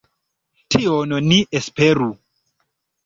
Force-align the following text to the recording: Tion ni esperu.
Tion 0.75 1.13
ni 1.27 1.39
esperu. 1.61 2.09